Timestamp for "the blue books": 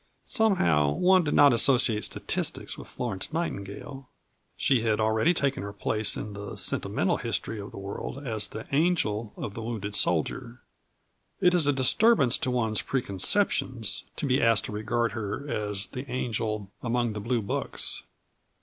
17.13-18.01